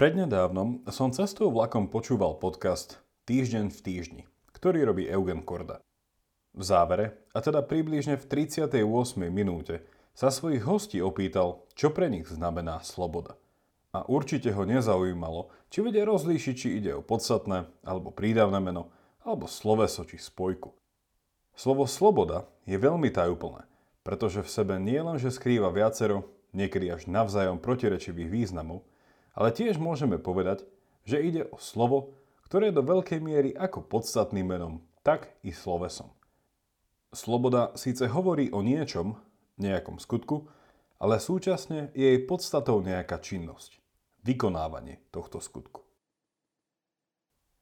Prednedávnom 0.00 0.88
som 0.88 1.12
cestou 1.12 1.52
vlakom 1.52 1.84
počúval 1.92 2.40
podcast 2.40 3.04
Týždeň 3.28 3.68
v 3.68 3.80
týždni, 3.84 4.22
ktorý 4.56 4.88
robí 4.88 5.04
Eugen 5.04 5.44
Korda. 5.44 5.84
V 6.56 6.62
závere, 6.64 7.20
a 7.36 7.44
teda 7.44 7.60
približne 7.60 8.16
v 8.16 8.24
38. 8.24 8.80
minúte, 9.28 9.84
sa 10.16 10.32
svojich 10.32 10.64
hostí 10.64 11.04
opýtal, 11.04 11.68
čo 11.76 11.92
pre 11.92 12.08
nich 12.08 12.24
znamená 12.32 12.80
sloboda. 12.80 13.36
A 13.92 14.00
určite 14.08 14.48
ho 14.56 14.64
nezaujímalo, 14.64 15.52
či 15.68 15.84
vedia 15.84 16.08
rozlíšiť, 16.08 16.54
či 16.56 16.80
ide 16.80 16.96
o 16.96 17.04
podstatné, 17.04 17.68
alebo 17.84 18.08
prídavné 18.08 18.56
meno, 18.56 18.88
alebo 19.20 19.44
sloveso 19.44 20.08
či 20.08 20.16
spojku. 20.16 20.72
Slovo 21.52 21.84
sloboda 21.84 22.48
je 22.64 22.80
veľmi 22.80 23.12
tajúplné, 23.12 23.68
pretože 24.00 24.40
v 24.40 24.48
sebe 24.48 24.80
nie 24.80 24.96
len, 24.96 25.20
skrýva 25.20 25.68
viacero, 25.68 26.24
niekedy 26.56 26.88
až 26.88 27.04
navzájom 27.04 27.60
protirečivých 27.60 28.32
významov, 28.32 28.80
ale 29.34 29.54
tiež 29.54 29.78
môžeme 29.78 30.18
povedať, 30.18 30.66
že 31.06 31.22
ide 31.22 31.42
o 31.48 31.58
slovo, 31.58 32.14
ktoré 32.50 32.74
do 32.74 32.82
veľkej 32.82 33.20
miery 33.22 33.50
ako 33.54 33.86
podstatným 33.86 34.46
menom, 34.46 34.82
tak 35.06 35.30
i 35.46 35.54
slovesom. 35.54 36.10
Sloboda 37.10 37.74
síce 37.74 38.06
hovorí 38.06 38.50
o 38.54 38.62
niečom, 38.62 39.18
nejakom 39.58 39.98
skutku, 39.98 40.46
ale 41.00 41.18
súčasne 41.18 41.90
je 41.96 42.14
jej 42.14 42.20
podstatou 42.26 42.84
nejaká 42.84 43.18
činnosť, 43.18 43.80
vykonávanie 44.22 45.00
tohto 45.10 45.40
skutku. 45.40 45.82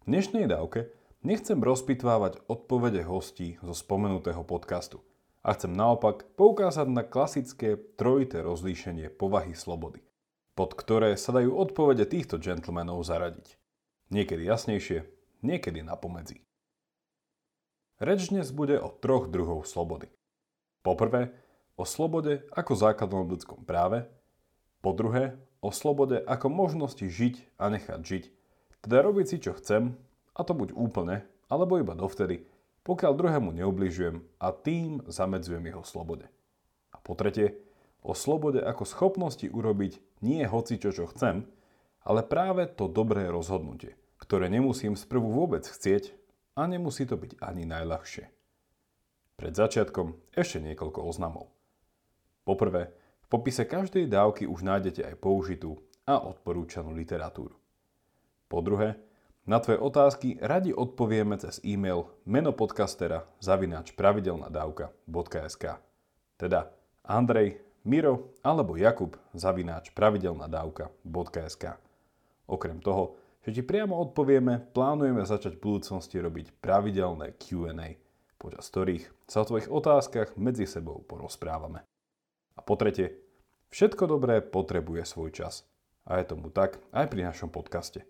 V 0.02 0.04
dnešnej 0.10 0.48
dávke 0.48 0.90
nechcem 1.22 1.60
rozpitvávať 1.60 2.44
odpovede 2.48 3.04
hostí 3.04 3.60
zo 3.62 3.76
spomenutého 3.76 4.42
podcastu 4.42 5.04
a 5.44 5.54
chcem 5.54 5.70
naopak 5.70 6.26
poukázať 6.34 6.88
na 6.90 7.04
klasické 7.06 7.78
trojité 7.96 8.42
rozlíšenie 8.42 9.12
povahy 9.14 9.54
slobody 9.54 10.02
pod 10.58 10.74
ktoré 10.74 11.14
sa 11.14 11.30
dajú 11.30 11.54
odpovede 11.54 12.02
týchto 12.02 12.42
gentlemanov 12.42 13.06
zaradiť. 13.06 13.54
Niekedy 14.10 14.42
jasnejšie, 14.42 15.06
niekedy 15.46 15.86
napomedzi. 15.86 16.42
Reč 18.02 18.34
dnes 18.34 18.50
bude 18.50 18.74
o 18.82 18.90
troch 18.90 19.30
druhov 19.30 19.62
slobody. 19.70 20.10
Poprvé, 20.82 21.30
o 21.78 21.86
slobode 21.86 22.42
ako 22.50 22.74
základnom 22.74 23.30
ľudskom 23.30 23.62
práve, 23.62 24.10
po 24.82 24.90
druhé, 24.90 25.38
o 25.62 25.70
slobode 25.70 26.18
ako 26.26 26.50
možnosti 26.50 27.06
žiť 27.06 27.54
a 27.54 27.70
nechať 27.70 28.00
žiť, 28.02 28.24
teda 28.82 29.06
robiť 29.06 29.26
si 29.30 29.36
čo 29.38 29.54
chcem, 29.54 29.94
a 30.34 30.42
to 30.42 30.58
buď 30.58 30.74
úplne, 30.74 31.22
alebo 31.46 31.78
iba 31.78 31.94
dovtedy, 31.94 32.42
pokiaľ 32.82 33.14
druhému 33.14 33.54
neubližujem 33.62 34.26
a 34.42 34.50
tým 34.50 35.06
zamedzujem 35.06 35.62
jeho 35.70 35.86
slobode. 35.86 36.26
A 36.90 36.98
po 36.98 37.14
tretie, 37.14 37.62
o 38.02 38.12
slobode 38.14 38.62
ako 38.62 38.84
schopnosti 38.86 39.46
urobiť 39.46 40.22
nie 40.22 40.42
hoci 40.46 40.78
čo, 40.78 40.90
čo 40.94 41.10
chcem, 41.10 41.46
ale 42.02 42.24
práve 42.24 42.70
to 42.70 42.88
dobré 42.88 43.28
rozhodnutie, 43.28 43.98
ktoré 44.18 44.48
nemusím 44.48 44.96
sprvu 44.96 45.28
vôbec 45.30 45.66
chcieť 45.66 46.14
a 46.58 46.66
nemusí 46.66 47.06
to 47.06 47.14
byť 47.14 47.38
ani 47.38 47.68
najľahšie. 47.68 48.26
Pred 49.38 49.54
začiatkom 49.54 50.18
ešte 50.34 50.58
niekoľko 50.58 51.06
oznamov. 51.06 51.54
Poprvé, 52.42 52.90
v 53.22 53.26
popise 53.30 53.68
každej 53.68 54.10
dávky 54.10 54.48
už 54.48 54.66
nájdete 54.66 55.04
aj 55.04 55.14
použitú 55.20 55.78
a 56.08 56.18
odporúčanú 56.18 56.96
literatúru. 56.96 57.54
Po 58.48 58.64
druhé, 58.64 58.96
na 59.44 59.60
tvoje 59.60 59.80
otázky 59.80 60.40
radi 60.40 60.72
odpovieme 60.72 61.36
cez 61.36 61.60
e-mail 61.64 62.08
menopodcastera 62.24 63.28
zavináč 63.40 63.92
pravidelnadavka.sk 63.92 65.64
Teda 66.40 66.72
Andrej 67.04 67.67
Miro 67.88 68.36
alebo 68.44 68.76
Jakub 68.76 69.16
zavináč 69.32 69.96
pravidelnadavka.sk 69.96 71.64
Okrem 72.44 72.84
toho, 72.84 73.16
že 73.40 73.56
ti 73.56 73.62
priamo 73.64 73.96
odpovieme, 73.96 74.60
plánujeme 74.76 75.24
začať 75.24 75.56
v 75.56 75.64
budúcnosti 75.64 76.20
robiť 76.20 76.52
pravidelné 76.60 77.32
Q&A, 77.40 77.96
počas 78.36 78.68
ktorých 78.68 79.08
sa 79.24 79.40
o 79.40 79.48
tvojich 79.48 79.72
otázkach 79.72 80.36
medzi 80.36 80.68
sebou 80.68 81.00
porozprávame. 81.00 81.80
A 82.56 82.60
po 82.60 82.76
tretie, 82.76 83.24
všetko 83.72 84.04
dobré 84.04 84.44
potrebuje 84.44 85.08
svoj 85.08 85.32
čas. 85.32 85.64
A 86.04 86.20
je 86.20 86.28
tomu 86.28 86.52
tak 86.52 86.76
aj 86.92 87.08
pri 87.08 87.24
našom 87.24 87.48
podcaste. 87.48 88.04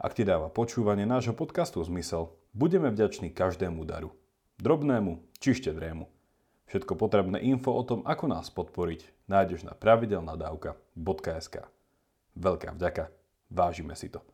Ak 0.00 0.16
ti 0.16 0.24
dáva 0.24 0.48
počúvanie 0.48 1.04
nášho 1.04 1.36
podcastu 1.36 1.84
zmysel, 1.84 2.32
budeme 2.56 2.88
vďační 2.88 3.28
každému 3.28 3.84
daru. 3.84 4.16
Drobnému 4.56 5.20
či 5.36 5.52
štedrému. 5.52 6.21
Všetko 6.70 6.94
potrebné 6.96 7.42
info 7.42 7.74
o 7.74 7.82
tom, 7.82 8.00
ako 8.06 8.24
nás 8.30 8.48
podporiť, 8.52 9.28
nájdeš 9.28 9.66
na 9.66 9.74
pravidelnadavka.sk. 9.76 11.56
Veľká 12.32 12.70
vďaka, 12.76 13.12
vážime 13.52 13.92
si 13.98 14.08
to. 14.08 14.24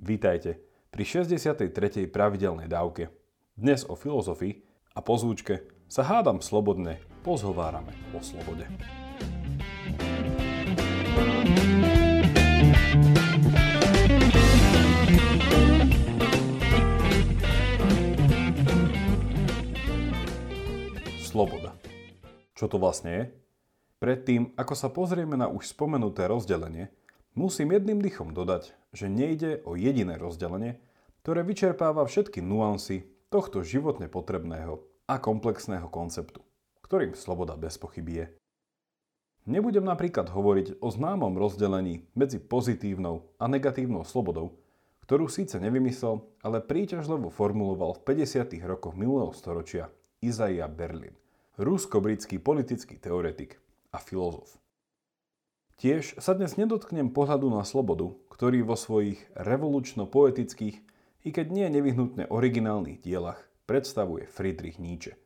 Vítajte 0.00 0.60
pri 0.90 1.04
63. 1.06 2.10
pravidelnej 2.10 2.66
dávke. 2.66 3.12
Dnes 3.54 3.86
o 3.86 3.94
filozofii 3.94 4.64
a 4.96 5.00
po 5.00 5.16
zvučke 5.16 5.64
sa 5.86 6.02
hádam 6.02 6.42
slobodne 6.42 6.98
pozhovárame 7.22 7.94
o 8.16 8.20
slobode. 8.24 8.66
Sloboda. 21.30 21.70
Čo 22.58 22.66
to 22.66 22.82
vlastne 22.82 23.10
je? 23.14 23.24
Predtým, 24.02 24.58
ako 24.58 24.74
sa 24.74 24.90
pozrieme 24.90 25.38
na 25.38 25.46
už 25.46 25.70
spomenuté 25.70 26.26
rozdelenie, 26.26 26.90
musím 27.38 27.70
jedným 27.70 28.02
dychom 28.02 28.34
dodať, 28.34 28.74
že 28.90 29.06
nejde 29.06 29.62
o 29.62 29.78
jediné 29.78 30.18
rozdelenie, 30.18 30.82
ktoré 31.22 31.46
vyčerpáva 31.46 32.02
všetky 32.02 32.42
nuancy 32.42 33.06
tohto 33.30 33.62
životne 33.62 34.10
potrebného 34.10 34.82
a 35.06 35.22
komplexného 35.22 35.86
konceptu, 35.86 36.42
ktorým 36.82 37.14
sloboda 37.14 37.54
bez 37.54 37.78
pochyby 37.78 38.26
je. 38.26 38.26
Nebudem 39.46 39.86
napríklad 39.86 40.26
hovoriť 40.34 40.82
o 40.82 40.90
známom 40.90 41.38
rozdelení 41.38 42.10
medzi 42.18 42.42
pozitívnou 42.42 43.38
a 43.38 43.46
negatívnou 43.46 44.02
slobodou, 44.02 44.58
ktorú 45.06 45.30
síce 45.30 45.62
nevymyslel, 45.62 46.26
ale 46.42 46.58
príťažlivo 46.58 47.30
formuloval 47.30 47.94
v 48.02 48.26
50. 48.26 48.58
rokoch 48.66 48.98
minulého 48.98 49.30
storočia 49.30 49.90
Izaia 50.20 50.68
Berlin, 50.68 51.16
rusko-britský 51.56 52.44
politický 52.44 53.00
teoretik 53.00 53.56
a 53.88 53.96
filozof. 53.96 54.52
Tiež 55.80 56.20
sa 56.20 56.36
dnes 56.36 56.60
nedotknem 56.60 57.08
pohľadu 57.08 57.48
na 57.48 57.64
slobodu, 57.64 58.12
ktorý 58.28 58.60
vo 58.60 58.76
svojich 58.76 59.16
revolučno-poetických, 59.32 60.76
i 61.24 61.28
keď 61.32 61.46
nie 61.48 61.72
nevyhnutne 61.72 62.28
originálnych 62.28 63.00
dielach, 63.00 63.40
predstavuje 63.64 64.28
Friedrich 64.28 64.76
Nietzsche, 64.76 65.16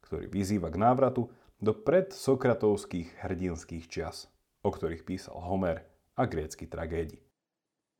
ktorý 0.00 0.32
vyzýva 0.32 0.72
k 0.72 0.80
návratu 0.80 1.28
do 1.60 1.76
predsokratovských 1.76 3.20
hrdinských 3.20 3.84
čias, 3.84 4.32
o 4.64 4.72
ktorých 4.72 5.04
písal 5.04 5.44
Homer 5.44 5.84
a 6.16 6.24
grécky 6.24 6.64
tragédi. 6.64 7.20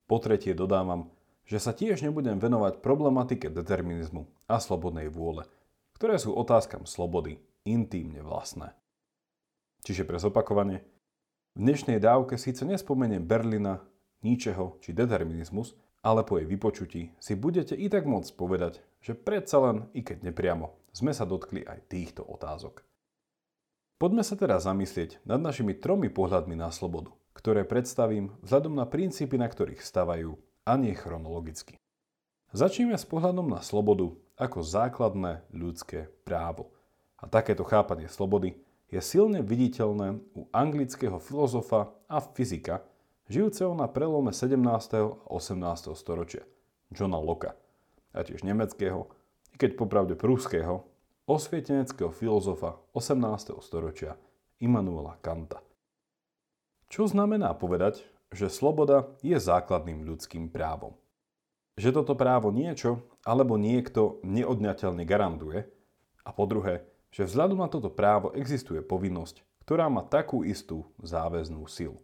Po 0.09 0.17
tretie 0.17 0.57
dodávam, 0.57 1.13
že 1.45 1.61
sa 1.61 1.77
tiež 1.77 2.01
nebudem 2.01 2.41
venovať 2.41 2.81
problematike 2.81 3.53
determinizmu 3.53 4.25
a 4.49 4.57
slobodnej 4.57 5.13
vôle– 5.13 5.45
ktoré 5.99 6.15
sú 6.17 6.31
otázkam 6.31 6.87
slobody 6.87 7.43
intímne 7.67 8.23
vlastné. 8.23 8.71
Čiže 9.83 10.07
pre 10.07 10.23
zopakovanie, 10.23 10.87
v 11.59 11.67
dnešnej 11.67 11.99
dávke 11.99 12.39
síce 12.39 12.63
nespomeniem 12.63 13.27
Berlina, 13.27 13.83
ničeho 14.23 14.79
či 14.79 14.95
determinizmus, 14.95 15.75
ale 16.07 16.23
po 16.23 16.39
jej 16.39 16.47
vypočutí 16.47 17.03
si 17.19 17.35
budete 17.35 17.75
i 17.75 17.91
tak 17.91 18.07
môcť 18.07 18.31
povedať, 18.39 18.79
že 19.03 19.19
predsa 19.19 19.59
len, 19.59 19.91
i 19.91 20.07
keď 20.07 20.31
nepriamo, 20.31 20.71
sme 20.95 21.11
sa 21.11 21.27
dotkli 21.27 21.67
aj 21.67 21.91
týchto 21.91 22.23
otázok. 22.23 22.87
Poďme 23.99 24.23
sa 24.23 24.39
teraz 24.39 24.71
zamyslieť 24.71 25.27
nad 25.27 25.43
našimi 25.43 25.75
tromi 25.75 26.07
pohľadmi 26.07 26.55
na 26.55 26.71
slobodu, 26.71 27.11
ktoré 27.35 27.67
predstavím 27.67 28.31
vzhľadom 28.47 28.79
na 28.79 28.87
princípy, 28.87 29.35
na 29.35 29.51
ktorých 29.51 29.83
stavajú 29.83 30.39
a 30.63 30.79
nie 30.79 30.95
chronologicky. 30.95 31.75
Začneme 32.49 32.97
s 32.97 33.05
pohľadom 33.05 33.45
na 33.45 33.61
slobodu 33.61 34.09
ako 34.41 34.65
základné 34.65 35.45
ľudské 35.53 36.09
právo. 36.25 36.73
A 37.21 37.29
takéto 37.29 37.61
chápanie 37.61 38.09
slobody 38.09 38.57
je 38.89 39.05
silne 39.05 39.45
viditeľné 39.45 40.17
u 40.33 40.49
anglického 40.49 41.21
filozofa 41.21 41.93
a 42.09 42.25
fyzika, 42.25 42.81
žijúceho 43.29 43.77
na 43.77 43.85
prelome 43.85 44.33
17. 44.33 44.65
a 44.65 45.29
18. 45.29 45.93
storočia, 45.93 46.49
Johna 46.89 47.21
Locke, 47.21 47.53
a 48.17 48.19
tiež 48.25 48.41
nemeckého, 48.41 49.13
i 49.53 49.57
keď 49.61 49.77
popravde 49.77 50.17
prúského, 50.17 50.89
osvieteneckého 51.29 52.09
filozofa 52.17 52.81
18. 52.97 53.61
storočia 53.61 54.17
Immanuela 54.57 55.21
Kanta. 55.21 55.61
Čo 56.89 57.13
znamená 57.13 57.53
povedať, 57.53 58.09
že 58.33 58.49
sloboda 58.49 59.13
je 59.21 59.37
základným 59.37 60.09
ľudským 60.09 60.49
právom? 60.49 60.97
Že 61.79 61.95
toto 61.95 62.19
právo 62.19 62.51
niečo 62.51 63.07
alebo 63.23 63.55
niekto 63.55 64.19
neodňateľne 64.27 65.07
garantuje 65.07 65.63
a 66.27 66.31
po 66.35 66.45
druhé, 66.51 66.83
že 67.15 67.25
vzhľadom 67.25 67.63
na 67.63 67.71
toto 67.71 67.89
právo 67.89 68.35
existuje 68.35 68.83
povinnosť, 68.83 69.47
ktorá 69.63 69.87
má 69.87 70.03
takú 70.03 70.43
istú 70.43 70.91
záväznú 70.99 71.63
silu. 71.71 72.03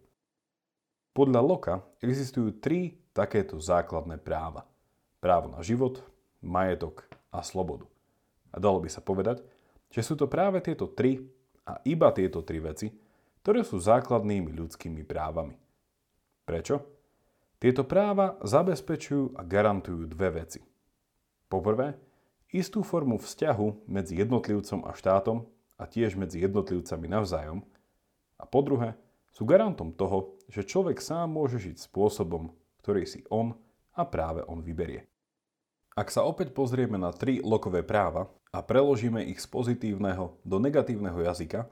Podľa 1.11 1.41
Loka 1.43 1.75
existujú 1.99 2.55
tri 2.55 2.95
takéto 3.11 3.59
základné 3.59 4.19
práva. 4.19 4.63
Právo 5.19 5.51
na 5.51 5.59
život, 5.59 6.03
majetok 6.39 7.07
a 7.31 7.43
slobodu. 7.43 7.87
A 8.55 8.59
dalo 8.63 8.79
by 8.79 8.87
sa 8.87 9.03
povedať, 9.03 9.43
že 9.91 10.01
sú 10.03 10.15
to 10.15 10.31
práve 10.31 10.63
tieto 10.63 10.87
tri 10.87 11.23
a 11.67 11.79
iba 11.83 12.11
tieto 12.15 12.43
tri 12.43 12.63
veci, 12.63 12.91
ktoré 13.43 13.63
sú 13.63 13.79
základnými 13.79 14.51
ľudskými 14.55 15.03
právami. 15.03 15.55
Prečo? 16.47 16.94
Tieto 17.55 17.87
práva 17.87 18.35
zabezpečujú 18.43 19.39
a 19.39 19.41
garantujú 19.41 20.05
dve 20.11 20.43
veci. 20.43 20.59
Poprvé, 21.47 21.95
istú 22.51 22.83
formu 22.83 23.15
vzťahu 23.15 23.87
medzi 23.87 24.19
jednotlivcom 24.19 24.83
a 24.83 24.91
štátom 24.91 25.47
a 25.79 25.83
tiež 25.87 26.19
medzi 26.19 26.43
jednotlivcami 26.43 27.07
navzájom. 27.07 27.63
A 28.39 28.43
po 28.43 28.59
druhé, 28.59 28.99
sú 29.35 29.43
garantom 29.43 29.91
toho, 29.91 30.39
že 30.47 30.63
človek 30.63 31.03
sám 31.03 31.35
môže 31.35 31.59
žiť 31.59 31.91
spôsobom, 31.91 32.55
ktorý 32.79 33.03
si 33.03 33.27
on 33.27 33.51
a 33.91 34.07
práve 34.07 34.43
on 34.47 34.63
vyberie. 34.63 35.03
Ak 35.95 36.11
sa 36.11 36.23
opäť 36.23 36.51
pozrieme 36.55 36.95
na 36.95 37.11
tri 37.11 37.39
lokové 37.43 37.83
práva 37.83 38.31
a 38.51 38.63
preložíme 38.63 39.23
ich 39.27 39.39
z 39.43 39.47
pozitívneho 39.47 40.39
do 40.43 40.57
negatívneho 40.59 41.19
jazyka, 41.23 41.67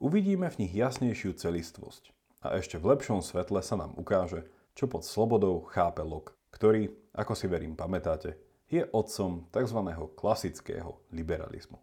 uvidíme 0.00 0.48
v 0.52 0.64
nich 0.64 0.72
jasnejšiu 0.76 1.36
celistvosť. 1.36 2.12
A 2.40 2.56
ešte 2.56 2.80
v 2.80 2.96
lepšom 2.96 3.20
svetle 3.20 3.60
sa 3.60 3.76
nám 3.76 3.96
ukáže, 4.00 4.48
čo 4.74 4.90
pod 4.90 5.06
slobodou 5.06 5.66
chápe 5.70 6.02
Lok, 6.02 6.34
ktorý, 6.50 6.90
ako 7.14 7.32
si 7.34 7.46
verím 7.46 7.78
pamätáte, 7.78 8.36
je 8.70 8.86
otcom 8.94 9.50
tzv. 9.50 9.80
klasického 10.14 11.02
liberalizmu. 11.10 11.78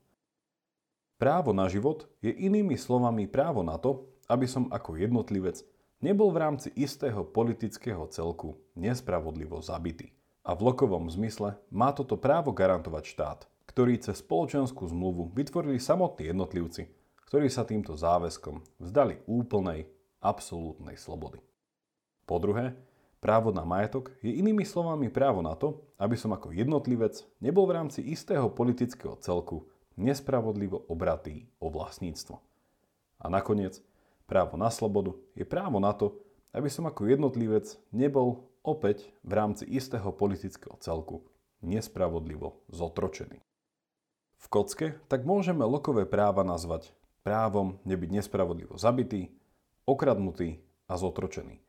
Právo 1.18 1.51
na 1.51 1.66
život 1.66 2.06
je 2.22 2.30
inými 2.30 2.78
slovami 2.78 3.25
právo 3.25 3.66
na 3.66 3.75
to, 3.81 4.06
aby 4.30 4.45
som 4.45 4.69
ako 4.69 5.01
jednotlivec 5.01 5.66
nebol 5.98 6.30
v 6.30 6.42
rámci 6.45 6.69
istého 6.78 7.25
politického 7.25 8.06
celku 8.13 8.56
nespravodlivo 8.78 9.57
zabitý. 9.66 10.13
A 10.48 10.56
v 10.56 10.72
lokovom 10.72 11.10
zmysle 11.12 11.60
má 11.74 11.92
toto 11.92 12.16
právo 12.16 12.56
garantovať 12.56 13.04
štát, 13.04 13.40
ktorý 13.68 14.00
cez 14.00 14.24
spoločenskú 14.24 14.88
zmluvu 14.88 15.36
vytvorili 15.36 15.81
samotní 15.81 16.31
jednotlivci, 16.31 16.88
ktorí 17.28 17.51
sa 17.51 17.68
týmto 17.68 18.00
záväzkom 18.00 18.63
vzdali 18.80 19.19
úplnej, 19.28 19.90
absolútnej 20.24 20.95
slobody. 20.95 21.44
Po 22.27 22.38
druhé, 22.44 22.75
právo 23.24 23.56
na 23.56 23.63
majetok 23.63 24.12
je 24.19 24.35
inými 24.35 24.68
slovami 24.68 25.07
právo 25.07 25.39
na 25.39 25.56
to, 25.56 25.81
aby 25.95 26.19
som 26.19 26.35
ako 26.35 26.51
jednotlivec 26.51 27.24
nebol 27.39 27.65
v 27.65 27.79
rámci 27.79 28.03
istého 28.03 28.51
politického 28.51 29.15
celku 29.24 29.65
nespravodlivo 29.95 30.83
obratý 30.91 31.47
o 31.57 31.71
vlastníctvo. 31.71 32.38
A 33.18 33.25
nakoniec, 33.31 33.81
Právo 34.27 34.59
na 34.59 34.68
slobodu 34.68 35.15
je 35.39 35.47
právo 35.47 35.79
na 35.79 35.95
to, 35.95 36.19
aby 36.51 36.68
som 36.68 36.83
ako 36.83 37.07
jednotlivec 37.07 37.79
nebol 37.95 38.51
opäť 38.59 39.07
v 39.23 39.31
rámci 39.31 39.63
istého 39.63 40.12
politického 40.12 40.75
celku 40.83 41.23
nespravodlivo 41.63 42.59
zotročený. 42.68 43.39
V 44.38 44.45
kocke 44.51 45.00
tak 45.07 45.23
môžeme 45.23 45.63
lokové 45.63 46.03
práva 46.03 46.44
nazvať 46.44 46.91
právom 47.23 47.80
nebyť 47.88 48.19
nespravodlivo 48.19 48.75
zabitý, 48.75 49.31
okradnutý 49.88 50.59
a 50.91 51.00
zotročený. 51.00 51.63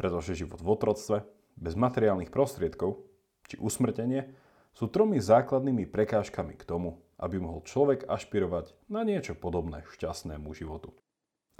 Pretože 0.00 0.32
život 0.32 0.64
v 0.64 0.72
otroctve, 0.72 1.28
bez 1.60 1.76
materiálnych 1.76 2.32
prostriedkov, 2.32 3.04
či 3.44 3.60
usmrtenie, 3.60 4.32
sú 4.72 4.88
tromi 4.88 5.20
základnými 5.20 5.84
prekážkami 5.84 6.56
k 6.56 6.64
tomu, 6.64 7.04
aby 7.20 7.36
mohol 7.36 7.60
človek 7.60 8.08
ašpirovať 8.08 8.72
na 8.88 9.04
niečo 9.04 9.36
podobné 9.36 9.84
šťastnému 9.92 10.48
životu. 10.56 10.96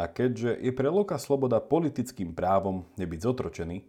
A 0.00 0.08
keďže 0.08 0.56
je 0.56 0.72
pre 0.72 0.88
Loka 0.88 1.20
sloboda 1.20 1.60
politickým 1.60 2.32
právom 2.32 2.88
nebyť 2.96 3.20
zotročený, 3.20 3.84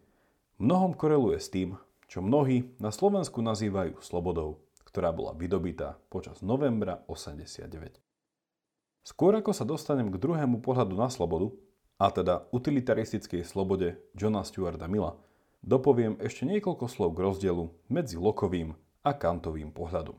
mnohom 0.59 0.91
koreluje 0.99 1.39
s 1.39 1.47
tým, 1.47 1.79
čo 2.11 2.19
mnohí 2.19 2.75
na 2.75 2.91
Slovensku 2.91 3.39
nazývajú 3.39 4.03
slobodou, 4.03 4.59
ktorá 4.83 5.15
bola 5.15 5.31
vydobitá 5.31 5.95
počas 6.11 6.43
novembra 6.43 6.99
89. 7.07 7.71
Skôr 9.07 9.31
ako 9.39 9.55
sa 9.55 9.63
dostanem 9.63 10.11
k 10.11 10.19
druhému 10.19 10.59
pohľadu 10.59 10.99
na 10.99 11.07
slobodu, 11.07 11.55
a 12.01 12.09
teda 12.09 12.49
utilitaristickej 12.49 13.45
slobode 13.45 14.01
Johna 14.17 14.41
Stuarta 14.41 14.89
Milla, 14.89 15.21
dopoviem 15.61 16.17
ešte 16.17 16.49
niekoľko 16.49 16.89
slov 16.89 17.13
k 17.13 17.29
rozdielu 17.29 17.69
medzi 17.93 18.17
Lokovým 18.17 18.73
a 19.05 19.13
Kantovým 19.13 19.69
pohľadom. 19.69 20.17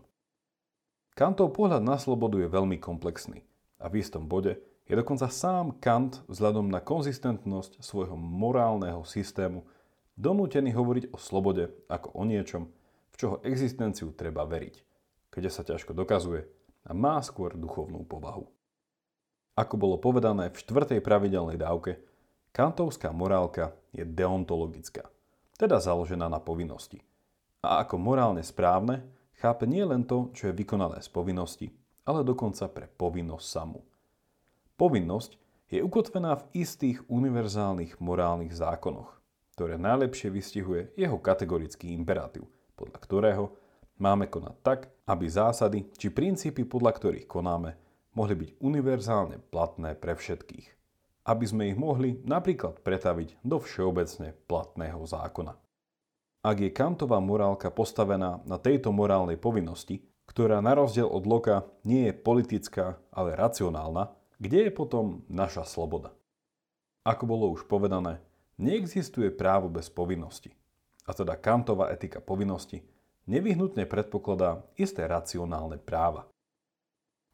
Kantov 1.19 1.59
pohľad 1.59 1.83
na 1.83 1.99
slobodu 1.99 2.39
je 2.39 2.47
veľmi 2.47 2.79
komplexný 2.79 3.43
a 3.83 3.91
v 3.91 3.99
istom 3.99 4.31
bode 4.31 4.63
je 4.87 4.95
dokonca 4.95 5.27
sám 5.27 5.75
Kant 5.83 6.23
vzhľadom 6.31 6.71
na 6.71 6.79
konzistentnosť 6.79 7.83
svojho 7.83 8.15
morálneho 8.15 9.03
systému 9.03 9.67
donútený 10.15 10.71
hovoriť 10.79 11.11
o 11.11 11.19
slobode 11.19 11.67
ako 11.91 12.15
o 12.15 12.23
niečom, 12.23 12.71
v 13.11 13.15
čoho 13.19 13.37
existenciu 13.43 14.15
treba 14.15 14.47
veriť, 14.47 14.75
keďže 15.35 15.51
sa 15.51 15.67
ťažko 15.67 15.99
dokazuje 15.99 16.47
a 16.87 16.95
má 16.95 17.19
skôr 17.27 17.59
duchovnú 17.59 18.07
povahu. 18.07 18.47
Ako 19.53 19.77
bolo 19.77 20.01
povedané 20.01 20.49
v 20.49 20.57
štvrtej 20.65 21.05
pravidelnej 21.05 21.61
dávke, 21.61 22.01
kantovská 22.57 23.13
morálka 23.13 23.77
je 23.93 24.01
deontologická, 24.01 25.13
teda 25.61 25.77
založená 25.77 26.33
na 26.33 26.41
povinnosti. 26.41 27.05
A 27.61 27.85
ako 27.85 28.01
morálne 28.01 28.41
správne 28.41 29.05
chápe 29.37 29.69
nie 29.69 29.85
len 29.85 30.09
to, 30.09 30.33
čo 30.33 30.49
je 30.49 30.57
vykonané 30.57 31.05
z 31.05 31.09
povinnosti, 31.13 31.69
ale 32.09 32.25
dokonca 32.25 32.65
pre 32.73 32.89
povinnosť 32.89 33.47
samú. 33.47 33.85
Povinnosť 34.81 35.37
je 35.69 35.85
ukotvená 35.85 36.33
v 36.41 36.65
istých 36.65 37.05
univerzálnych 37.13 38.01
morálnych 38.01 38.57
zákonoch, 38.57 39.21
ktoré 39.53 39.77
najlepšie 39.77 40.33
vystihuje 40.33 40.97
jeho 40.97 41.21
kategorický 41.21 41.93
imperatív, 41.93 42.49
podľa 42.73 42.99
ktorého 43.05 43.45
máme 44.01 44.33
konať 44.33 44.57
tak, 44.65 44.81
aby 45.05 45.29
zásady 45.29 45.93
či 45.93 46.09
princípy, 46.09 46.65
podľa 46.65 46.93
ktorých 46.97 47.29
konáme, 47.29 47.77
mohli 48.13 48.35
byť 48.37 48.51
univerzálne 48.61 49.41
platné 49.53 49.97
pre 49.97 50.17
všetkých. 50.17 50.67
Aby 51.23 51.45
sme 51.47 51.63
ich 51.71 51.79
mohli 51.79 52.19
napríklad 52.27 52.83
pretaviť 52.83 53.45
do 53.47 53.63
všeobecne 53.63 54.35
platného 54.51 55.01
zákona. 55.07 55.55
Ak 56.43 56.59
je 56.59 56.75
Kantová 56.75 57.23
morálka 57.23 57.71
postavená 57.71 58.43
na 58.43 58.59
tejto 58.59 58.91
morálnej 58.91 59.39
povinnosti, 59.39 60.03
ktorá 60.27 60.59
na 60.59 60.75
rozdiel 60.75 61.07
od 61.07 61.23
Loka 61.23 61.63
nie 61.87 62.11
je 62.11 62.19
politická, 62.19 62.99
ale 63.15 63.39
racionálna, 63.39 64.11
kde 64.43 64.67
je 64.67 64.71
potom 64.75 65.23
naša 65.31 65.63
sloboda? 65.63 66.11
Ako 67.07 67.31
bolo 67.31 67.47
už 67.55 67.71
povedané, 67.71 68.19
neexistuje 68.59 69.31
právo 69.31 69.71
bez 69.71 69.87
povinnosti. 69.87 70.51
A 71.07 71.15
teda 71.15 71.39
Kantová 71.39 71.95
etika 71.95 72.19
povinnosti 72.19 72.83
nevyhnutne 73.31 73.87
predpokladá 73.87 74.67
isté 74.75 75.07
racionálne 75.07 75.79
práva. 75.79 76.32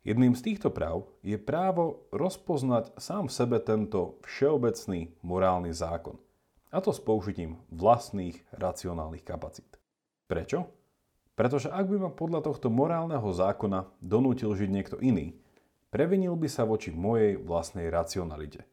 Jedným 0.08 0.32
z 0.32 0.40
týchto 0.40 0.72
práv 0.72 1.04
je 1.20 1.36
právo 1.36 2.08
rozpoznať 2.16 2.96
sám 2.96 3.28
v 3.28 3.36
sebe 3.36 3.60
tento 3.60 4.16
všeobecný 4.24 5.12
morálny 5.20 5.76
zákon. 5.76 6.16
A 6.72 6.80
to 6.80 6.96
s 6.96 7.00
použitím 7.04 7.60
vlastných 7.68 8.40
racionálnych 8.56 9.20
kapacít. 9.20 9.76
Prečo? 10.24 10.72
Pretože 11.36 11.68
ak 11.68 11.92
by 11.92 11.96
ma 12.08 12.10
podľa 12.12 12.40
tohto 12.48 12.72
morálneho 12.72 13.28
zákona 13.28 13.84
donútil 14.00 14.56
žiť 14.56 14.70
niekto 14.72 14.96
iný, 15.04 15.36
Previnil 15.88 16.36
by 16.36 16.48
sa 16.52 16.68
voči 16.68 16.92
mojej 16.92 17.40
vlastnej 17.40 17.88
racionalite. 17.88 18.68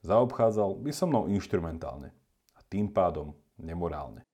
Zaobchádzal 0.00 0.80
by 0.80 0.90
so 0.96 1.04
mnou 1.04 1.28
inštrumentálne 1.28 2.08
a 2.56 2.60
tým 2.64 2.88
pádom 2.88 3.36
nemorálne. 3.60 4.24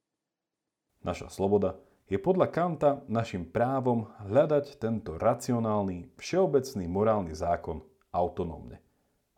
Naša 1.02 1.26
sloboda 1.26 1.74
je 2.10 2.18
podľa 2.18 2.50
Kanta 2.50 2.90
našim 3.06 3.46
právom 3.46 4.10
hľadať 4.26 4.82
tento 4.82 5.14
racionálny, 5.16 6.10
všeobecný 6.18 6.84
morálny 6.90 7.32
zákon 7.32 7.80
autonómne, 8.10 8.82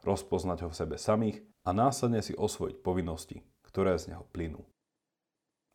rozpoznať 0.02 0.64
ho 0.64 0.68
v 0.72 0.78
sebe 0.80 0.96
samých 0.96 1.44
a 1.62 1.76
následne 1.76 2.24
si 2.24 2.32
osvojiť 2.32 2.80
povinnosti, 2.80 3.44
ktoré 3.68 4.00
z 4.00 4.16
neho 4.16 4.24
plynú. 4.32 4.64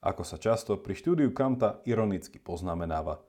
Ako 0.01 0.25
sa 0.25 0.42
často 0.42 0.75
pri 0.82 0.98
štúdiu 0.98 1.30
Kanta 1.32 1.86
ironicky 1.86 2.42
poznamenáva, 2.42 3.22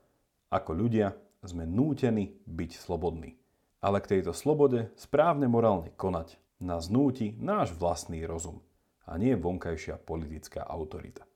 ako 0.48 0.72
ľudia 0.72 1.12
sme 1.44 1.68
nútení 1.68 2.40
byť 2.48 2.70
slobodní 2.72 3.38
ale 3.78 4.02
k 4.02 4.18
tejto 4.18 4.34
slobode 4.34 4.90
správne 4.98 5.46
morálne 5.46 5.94
konať 5.94 6.38
nás 6.58 6.90
núti 6.90 7.38
náš 7.38 7.70
vlastný 7.78 8.26
rozum 8.26 8.58
a 9.06 9.14
nie 9.14 9.38
vonkajšia 9.38 10.02
politická 10.02 10.66
autorita. 10.66 11.27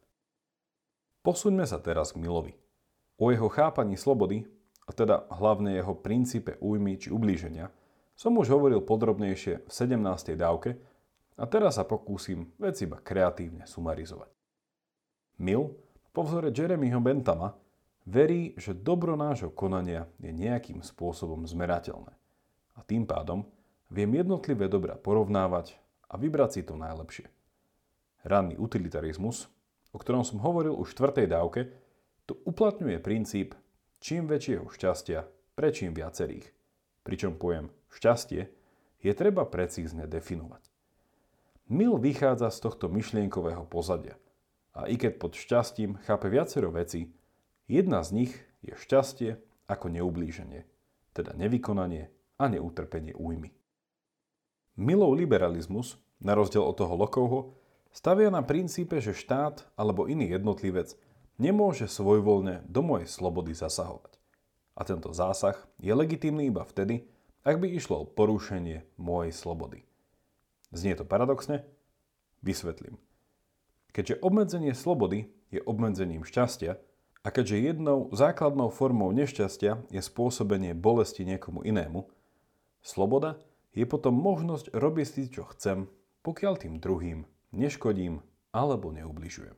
Posuňme 1.23 1.63
sa 1.63 1.79
teraz 1.79 2.11
k 2.11 2.19
Milovi. 2.19 2.59
O 3.15 3.31
jeho 3.31 3.47
chápaní 3.47 3.95
slobody, 3.95 4.43
a 4.83 4.91
teda 4.91 5.31
hlavne 5.31 5.79
jeho 5.79 5.95
princípe 5.95 6.59
újmy 6.59 6.99
či 6.99 7.15
ublíženia, 7.15 7.71
som 8.19 8.35
už 8.35 8.51
hovoril 8.51 8.83
podrobnejšie 8.83 9.63
v 9.63 9.71
17. 9.71 10.35
dávke 10.35 10.83
a 11.39 11.45
teraz 11.47 11.79
sa 11.79 11.87
pokúsim 11.87 12.51
vec 12.59 12.75
iba 12.83 12.99
kreatívne 12.99 13.71
sumarizovať. 13.71 14.35
Mill, 15.39 15.79
po 16.11 16.27
vzore 16.27 16.51
Jeremyho 16.51 16.99
Bentama, 16.99 17.55
verí, 18.03 18.59
že 18.59 18.75
dobro 18.75 19.15
nášho 19.15 19.55
konania 19.55 20.11
je 20.19 20.35
nejakým 20.35 20.83
spôsobom 20.83 21.47
zmerateľné 21.47 22.13
a 22.75 22.81
tým 22.83 23.07
pádom 23.07 23.47
viem 23.95 24.11
jednotlivé 24.11 24.67
dobra 24.67 24.99
porovnávať 24.99 25.79
a 26.11 26.19
vybrať 26.19 26.51
si 26.51 26.61
to 26.67 26.75
najlepšie. 26.75 27.31
Ranný 28.27 28.59
utilitarizmus, 28.59 29.47
o 29.93 30.01
ktorom 30.01 30.25
som 30.25 30.41
hovoril 30.41 30.73
už 30.73 30.93
v 30.93 30.95
štvrtej 30.97 31.27
dávke, 31.29 31.61
tu 32.25 32.41
uplatňuje 32.49 32.99
princíp 32.99 33.55
čím 34.01 34.27
väčšieho 34.27 34.67
šťastia 34.67 35.29
pre 35.55 35.69
čím 35.71 35.93
viacerých. 35.93 36.49
Pričom 37.05 37.37
pojem 37.37 37.69
šťastie 37.93 38.49
je 39.03 39.13
treba 39.13 39.45
precízne 39.45 40.09
definovať. 40.09 40.65
Mill 41.73 42.01
vychádza 42.01 42.51
z 42.51 42.59
tohto 42.69 42.87
myšlienkového 42.91 43.65
pozadia 43.69 44.19
a 44.73 44.89
i 44.89 44.97
keď 44.97 45.21
pod 45.21 45.37
šťastím 45.37 46.01
chápe 46.09 46.33
viacero 46.33 46.73
vecí, 46.73 47.13
jedna 47.69 48.01
z 48.01 48.25
nich 48.25 48.33
je 48.65 48.73
šťastie 48.73 49.37
ako 49.69 49.93
neublíženie, 49.93 50.65
teda 51.13 51.37
nevykonanie 51.37 52.09
a 52.41 52.45
neutrpenie 52.49 53.13
újmy. 53.13 53.53
Milov 54.81 55.13
liberalizmus, 55.21 56.01
na 56.23 56.33
rozdiel 56.33 56.65
od 56.65 56.77
toho 56.81 56.95
Lokovho, 56.97 57.41
stavia 57.93 58.33
na 58.33 58.41
princípe, 58.43 58.99
že 58.99 59.17
štát 59.17 59.69
alebo 59.77 60.09
iný 60.09 60.33
jednotlivec 60.33 60.97
nemôže 61.37 61.89
svojvoľne 61.89 62.65
do 62.69 62.81
mojej 62.81 63.09
slobody 63.09 63.53
zasahovať. 63.53 64.17
A 64.73 64.83
tento 64.89 65.13
zásah 65.13 65.57
je 65.77 65.93
legitímny 65.93 66.49
iba 66.49 66.65
vtedy, 66.65 67.05
ak 67.45 67.61
by 67.61 67.69
išlo 67.69 68.03
o 68.03 68.09
porušenie 68.09 68.89
mojej 68.97 69.33
slobody. 69.35 69.85
Znie 70.73 70.97
to 70.97 71.05
paradoxne? 71.05 71.69
Vysvetlím. 72.41 72.97
Keďže 73.93 74.25
obmedzenie 74.25 74.73
slobody 74.73 75.29
je 75.53 75.61
obmedzením 75.61 76.25
šťastia 76.25 76.81
a 77.23 77.29
keďže 77.29 77.61
jednou 77.61 78.09
základnou 78.11 78.73
formou 78.73 79.13
nešťastia 79.13 79.85
je 79.93 80.01
spôsobenie 80.01 80.73
bolesti 80.73 81.29
niekomu 81.29 81.61
inému, 81.61 82.09
sloboda 82.81 83.37
je 83.77 83.85
potom 83.85 84.17
možnosť 84.17 84.73
robiť 84.73 85.07
si, 85.07 85.23
čo 85.29 85.45
chcem, 85.53 85.93
pokiaľ 86.25 86.55
tým 86.57 86.75
druhým 86.81 87.29
neškodím 87.53 88.25
alebo 88.53 88.91
neubližujem. 88.93 89.55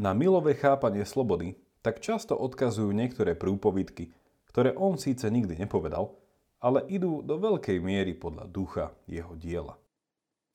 Na 0.00 0.12
milové 0.12 0.54
chápanie 0.56 1.04
slobody 1.04 1.56
tak 1.84 2.00
často 2.00 2.32
odkazujú 2.32 2.90
niektoré 2.96 3.36
prúpovidky, 3.36 4.12
ktoré 4.48 4.72
on 4.72 4.96
síce 4.96 5.28
nikdy 5.28 5.58
nepovedal, 5.60 6.16
ale 6.64 6.80
idú 6.88 7.20
do 7.20 7.36
veľkej 7.36 7.76
miery 7.82 8.16
podľa 8.16 8.44
ducha 8.48 8.86
jeho 9.04 9.36
diela. 9.36 9.76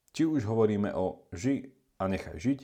Či 0.10 0.26
už 0.26 0.42
hovoríme 0.50 0.90
o 0.98 1.30
ži 1.30 1.70
a 2.02 2.10
nechaj 2.10 2.38
žiť, 2.42 2.60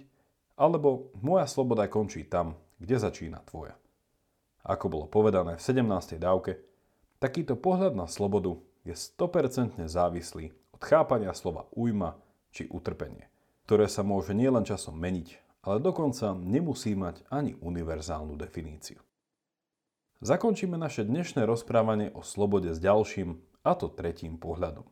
alebo 0.58 1.14
moja 1.22 1.46
sloboda 1.46 1.86
končí 1.86 2.26
tam, 2.26 2.58
kde 2.82 2.98
začína 2.98 3.44
tvoja. 3.46 3.78
Ako 4.66 4.90
bolo 4.90 5.06
povedané 5.06 5.62
v 5.62 5.62
17. 5.62 6.18
dávke, 6.18 6.58
takýto 7.22 7.54
pohľad 7.54 7.94
na 7.94 8.10
slobodu 8.10 8.58
je 8.82 8.98
100% 8.98 9.78
závislý 9.86 10.50
od 10.74 10.82
chápania 10.82 11.32
slova 11.38 11.70
ujma 11.78 12.18
či 12.50 12.66
utrpenie, 12.66 13.30
ktoré 13.66 13.90
sa 13.90 14.06
môže 14.06 14.38
nielen 14.38 14.62
časom 14.62 14.94
meniť, 14.94 15.42
ale 15.66 15.82
dokonca 15.82 16.38
nemusí 16.38 16.94
mať 16.94 17.26
ani 17.34 17.58
univerzálnu 17.58 18.38
definíciu. 18.38 19.02
Zakončíme 20.22 20.78
naše 20.78 21.02
dnešné 21.04 21.44
rozprávanie 21.50 22.14
o 22.14 22.22
slobode 22.22 22.72
s 22.72 22.80
ďalším, 22.80 23.42
a 23.66 23.74
to 23.74 23.90
tretím 23.90 24.38
pohľadom. 24.38 24.86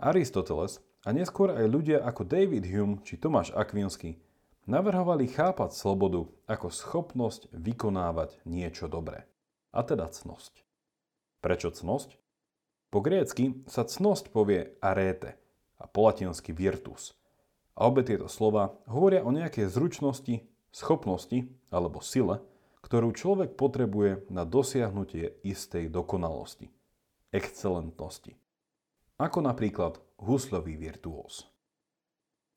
Aristoteles 0.00 0.80
a 1.04 1.12
neskôr 1.12 1.52
aj 1.52 1.66
ľudia 1.68 1.98
ako 2.00 2.24
David 2.24 2.64
Hume 2.64 3.04
či 3.04 3.20
Tomáš 3.20 3.52
Akvinsky 3.52 4.16
navrhovali 4.64 5.28
chápať 5.28 5.76
slobodu 5.76 6.24
ako 6.48 6.72
schopnosť 6.72 7.52
vykonávať 7.52 8.40
niečo 8.48 8.88
dobré, 8.88 9.28
a 9.76 9.84
teda 9.84 10.08
cnosť. 10.08 10.64
Prečo 11.44 11.68
cnosť? 11.68 12.16
Po 12.88 13.04
grécky 13.04 13.60
sa 13.68 13.84
cnosť 13.84 14.32
povie 14.32 14.74
arete 14.80 15.36
a 15.76 15.84
po 15.84 16.08
latinsky 16.08 16.56
virtus. 16.56 17.19
A 17.80 17.88
obe 17.88 18.04
tieto 18.04 18.28
slova 18.28 18.76
hovoria 18.84 19.24
o 19.24 19.32
nejakej 19.32 19.72
zručnosti, 19.72 20.44
schopnosti 20.68 21.48
alebo 21.72 22.04
sile, 22.04 22.44
ktorú 22.84 23.16
človek 23.16 23.56
potrebuje 23.56 24.28
na 24.28 24.44
dosiahnutie 24.44 25.40
istej 25.40 25.88
dokonalosti, 25.88 26.68
excelentnosti. 27.32 28.36
Ako 29.16 29.40
napríklad 29.40 29.96
huslový 30.20 30.76
virtuós. 30.76 31.48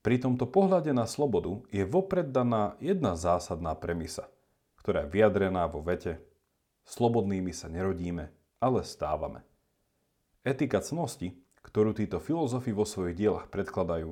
Pri 0.03 0.19
tomto 0.19 0.43
pohľade 0.43 0.91
na 0.91 1.07
slobodu 1.07 1.63
je 1.71 1.87
vopred 1.87 2.27
daná 2.35 2.75
jedna 2.83 3.15
zásadná 3.15 3.71
premisa, 3.79 4.27
ktorá 4.83 5.07
je 5.07 5.15
vyjadrená 5.15 5.63
vo 5.71 5.79
vete 5.79 6.19
Slobodnými 6.83 7.55
sa 7.55 7.71
nerodíme, 7.71 8.27
ale 8.59 8.83
stávame. 8.83 9.47
Etika 10.43 10.83
cnosti, 10.83 11.31
ktorú 11.63 11.95
títo 11.95 12.19
filozofi 12.19 12.75
vo 12.75 12.83
svojich 12.83 13.15
dielach 13.15 13.47
predkladajú, 13.47 14.11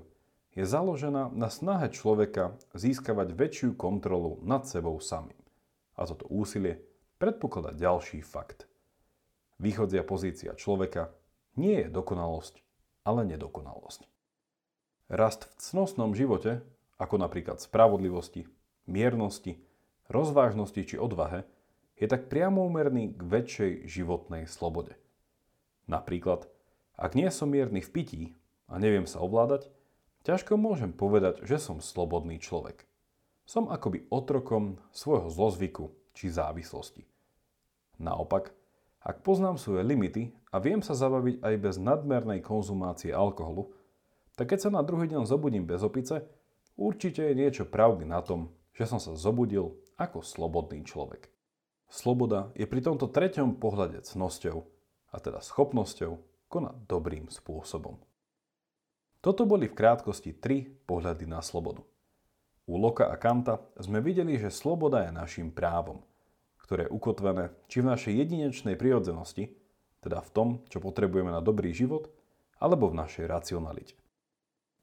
je 0.51 0.67
založená 0.67 1.31
na 1.31 1.47
snahe 1.47 1.87
človeka 1.87 2.59
získavať 2.75 3.31
väčšiu 3.31 3.69
kontrolu 3.79 4.43
nad 4.43 4.67
sebou 4.67 4.99
samým. 4.99 5.39
A 5.95 6.03
toto 6.03 6.27
úsilie 6.27 6.83
predpokladá 7.21 7.71
ďalší 7.71 8.19
fakt. 8.25 8.67
Východzia 9.61 10.03
pozícia 10.03 10.51
človeka 10.57 11.13
nie 11.55 11.85
je 11.85 11.87
dokonalosť, 11.87 12.59
ale 13.05 13.23
nedokonalosť. 13.29 14.09
Rast 15.11 15.51
v 15.51 15.53
cnostnom 15.59 16.15
živote, 16.15 16.63
ako 16.95 17.19
napríklad 17.19 17.59
spravodlivosti, 17.59 18.47
miernosti, 18.87 19.59
rozvážnosti 20.07 20.81
či 20.83 20.95
odvahe, 20.95 21.43
je 21.99 22.09
tak 22.09 22.33
priamo 22.33 22.65
úmerný 22.65 23.13
k 23.13 23.21
väčšej 23.21 23.71
životnej 23.85 24.49
slobode. 24.49 24.97
Napríklad, 25.85 26.49
ak 26.97 27.13
nie 27.13 27.29
som 27.29 27.53
mierny 27.53 27.83
v 27.83 27.93
pití 27.93 28.23
a 28.65 28.81
neviem 28.81 29.05
sa 29.05 29.21
ovládať, 29.21 29.69
ťažko 30.23 30.57
môžem 30.57 30.93
povedať, 30.93 31.45
že 31.45 31.57
som 31.61 31.83
slobodný 31.83 32.37
človek. 32.37 32.85
Som 33.45 33.67
akoby 33.67 34.07
otrokom 34.07 34.79
svojho 34.93 35.27
zlozvyku 35.27 35.91
či 36.15 36.31
závislosti. 36.31 37.03
Naopak, 38.01 38.53
ak 39.01 39.25
poznám 39.25 39.57
svoje 39.57 39.81
limity 39.81 40.29
a 40.53 40.61
viem 40.61 40.85
sa 40.85 40.93
zabaviť 40.93 41.41
aj 41.41 41.55
bez 41.57 41.75
nadmernej 41.81 42.45
konzumácie 42.45 43.09
alkoholu, 43.09 43.73
tak 44.37 44.53
keď 44.53 44.59
sa 44.67 44.69
na 44.69 44.85
druhý 44.85 45.09
deň 45.09 45.25
zobudím 45.25 45.65
bez 45.65 45.81
opice, 45.81 46.25
určite 46.77 47.25
je 47.25 47.37
niečo 47.37 47.65
pravdy 47.65 48.05
na 48.05 48.21
tom, 48.21 48.53
že 48.77 48.85
som 48.87 49.01
sa 49.01 49.17
zobudil 49.17 49.75
ako 49.97 50.25
slobodný 50.25 50.85
človek. 50.85 51.29
Sloboda 51.91 52.55
je 52.55 52.63
pri 52.63 52.81
tomto 52.81 53.11
treťom 53.11 53.59
pohľade 53.59 54.01
cnosťou, 54.07 54.63
a 55.11 55.15
teda 55.19 55.43
schopnosťou 55.43 56.17
konať 56.47 56.75
dobrým 56.87 57.27
spôsobom. 57.27 57.99
Toto 59.21 59.45
boli 59.45 59.69
v 59.69 59.77
krátkosti 59.77 60.33
tri 60.33 60.65
pohľady 60.65 61.29
na 61.29 61.45
slobodu. 61.45 61.85
U 62.65 62.73
Loka 62.81 63.05
a 63.05 63.15
Kanta 63.21 63.61
sme 63.77 64.01
videli, 64.01 64.33
že 64.41 64.49
sloboda 64.49 65.05
je 65.05 65.13
našim 65.13 65.53
právom, 65.53 66.01
ktoré 66.57 66.89
je 66.89 66.93
ukotvené 66.93 67.53
či 67.69 67.85
v 67.85 67.89
našej 67.93 68.13
jedinečnej 68.17 68.73
prirodzenosti, 68.73 69.53
teda 70.01 70.25
v 70.25 70.29
tom, 70.33 70.47
čo 70.73 70.81
potrebujeme 70.81 71.29
na 71.29 71.37
dobrý 71.37 71.69
život, 71.69 72.09
alebo 72.57 72.89
v 72.89 72.97
našej 72.97 73.29
racionalite. 73.29 73.93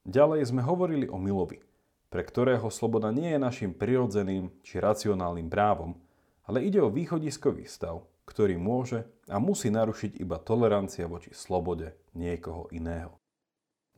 Ďalej 0.06 0.54
sme 0.54 0.62
hovorili 0.62 1.10
o 1.10 1.18
milovi, 1.18 1.58
pre 2.06 2.22
ktorého 2.22 2.70
sloboda 2.70 3.10
nie 3.10 3.34
je 3.34 3.42
našim 3.42 3.74
prirodzeným 3.74 4.54
či 4.62 4.78
racionálnym 4.78 5.50
právom, 5.50 5.98
ale 6.46 6.62
ide 6.62 6.78
o 6.78 6.94
východiskový 6.94 7.66
stav, 7.66 8.06
ktorý 8.22 8.54
môže 8.54 9.02
a 9.26 9.42
musí 9.42 9.68
narušiť 9.68 10.22
iba 10.22 10.38
tolerancia 10.38 11.10
voči 11.10 11.34
slobode 11.34 11.92
niekoho 12.14 12.70
iného. 12.70 13.18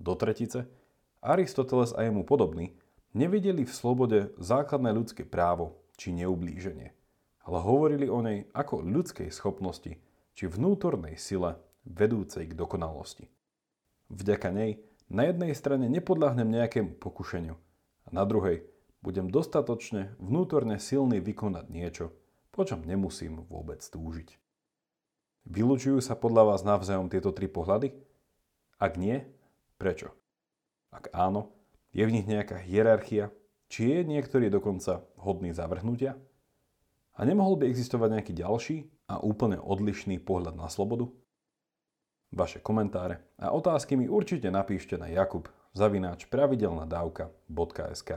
Do 0.00 0.16
tretice, 0.16 0.64
Aristoteles 1.20 1.92
a 1.92 2.08
jemu 2.08 2.24
podobný 2.24 2.72
nevideli 3.12 3.68
v 3.68 3.76
slobode 3.76 4.32
základné 4.40 4.96
ľudské 4.96 5.28
právo 5.28 5.76
či 6.00 6.16
neublíženie, 6.16 6.96
ale 7.44 7.58
hovorili 7.60 8.08
o 8.08 8.24
nej 8.24 8.48
ako 8.56 8.80
ľudskej 8.80 9.28
schopnosti 9.28 10.00
či 10.32 10.44
vnútornej 10.48 11.20
sile 11.20 11.60
vedúcej 11.84 12.48
k 12.48 12.56
dokonalosti. 12.56 13.28
Vďaka 14.08 14.48
nej 14.56 14.80
na 15.12 15.28
jednej 15.28 15.52
strane 15.52 15.92
nepodľahnem 15.92 16.48
nejakému 16.48 16.96
pokušeniu 16.96 17.60
a 18.06 18.08
na 18.08 18.24
druhej 18.24 18.64
budem 19.04 19.28
dostatočne 19.28 20.16
vnútorne 20.16 20.80
silný 20.80 21.20
vykonať 21.20 21.66
niečo, 21.68 22.16
po 22.48 22.64
čom 22.64 22.80
nemusím 22.88 23.44
vôbec 23.44 23.84
túžiť. 23.84 24.40
Vylučujú 25.44 26.00
sa 26.00 26.16
podľa 26.16 26.56
vás 26.56 26.64
navzájom 26.64 27.12
tieto 27.12 27.32
tri 27.36 27.48
pohľady? 27.48 27.92
Ak 28.80 28.96
nie, 28.96 29.24
prečo? 29.80 30.12
Ak 30.92 31.08
áno, 31.16 31.56
je 31.96 32.04
v 32.04 32.12
nich 32.12 32.28
nejaká 32.28 32.60
hierarchia, 32.60 33.32
či 33.72 33.88
je 33.96 34.04
niektorý 34.04 34.52
dokonca 34.52 35.08
hodný 35.16 35.56
zavrhnutia? 35.56 36.20
A 37.16 37.24
nemohol 37.24 37.56
by 37.56 37.72
existovať 37.72 38.20
nejaký 38.20 38.32
ďalší 38.36 38.76
a 39.08 39.24
úplne 39.24 39.56
odlišný 39.56 40.20
pohľad 40.20 40.52
na 40.60 40.68
slobodu? 40.68 41.08
Vaše 42.30 42.62
komentáre 42.62 43.24
a 43.40 43.50
otázky 43.50 43.98
mi 43.98 44.06
určite 44.06 44.52
napíšte 44.52 44.94
na 44.94 45.10
jakub 45.10 45.50
zavináč 45.74 46.30
pravidelnadavka.sk 46.30 48.10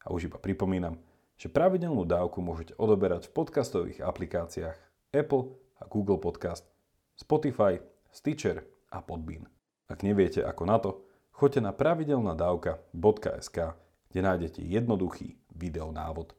A 0.00 0.06
už 0.12 0.28
iba 0.28 0.36
pripomínam, 0.36 1.00
že 1.40 1.48
pravidelnú 1.48 2.04
dávku 2.04 2.44
môžete 2.44 2.76
odoberať 2.76 3.32
v 3.32 3.36
podcastových 3.40 4.04
aplikáciách 4.04 4.76
Apple 5.16 5.56
a 5.80 5.88
Google 5.88 6.20
Podcast, 6.20 6.68
Spotify, 7.16 7.80
Stitcher 8.12 8.60
a 8.92 9.00
Podbean. 9.00 9.59
Ak 9.90 10.06
neviete 10.06 10.46
ako 10.46 10.62
na 10.70 10.78
to, 10.78 11.02
choďte 11.34 11.66
na 11.66 11.74
pravidelnadavka.sk, 11.74 13.58
kde 14.06 14.20
nájdete 14.22 14.62
jednoduchý 14.62 15.34
videonávod. 15.50 16.38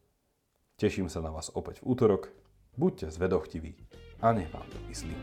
Teším 0.80 1.12
sa 1.12 1.20
na 1.20 1.36
vás 1.36 1.52
opäť 1.52 1.84
v 1.84 1.92
útorok, 1.92 2.32
buďte 2.80 3.12
zvedochtiví 3.12 3.76
a 4.24 4.32
nech 4.32 4.48
vám 4.56 4.66
to 4.72 4.80
myslí. 4.88 5.16